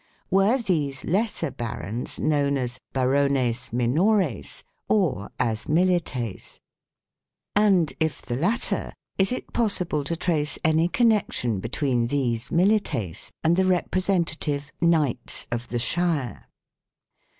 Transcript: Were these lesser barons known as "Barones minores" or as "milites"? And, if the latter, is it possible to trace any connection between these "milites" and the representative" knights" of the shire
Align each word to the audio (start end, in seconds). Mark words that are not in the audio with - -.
Were 0.31 0.57
these 0.57 1.05
lesser 1.05 1.51
barons 1.51 2.19
known 2.19 2.57
as 2.57 2.79
"Barones 2.91 3.69
minores" 3.69 4.63
or 4.89 5.29
as 5.39 5.65
"milites"? 5.65 6.57
And, 7.55 7.93
if 7.99 8.19
the 8.23 8.35
latter, 8.35 8.93
is 9.19 9.31
it 9.31 9.53
possible 9.53 10.03
to 10.05 10.15
trace 10.15 10.57
any 10.65 10.87
connection 10.87 11.59
between 11.59 12.07
these 12.07 12.49
"milites" 12.49 13.29
and 13.43 13.55
the 13.55 13.65
representative" 13.65 14.71
knights" 14.81 15.45
of 15.51 15.67
the 15.67 15.77
shire 15.77 16.47